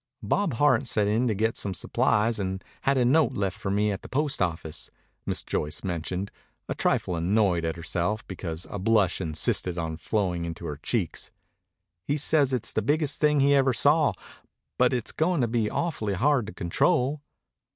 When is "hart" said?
0.53-0.87